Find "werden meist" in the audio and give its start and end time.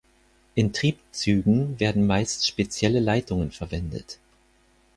1.79-2.47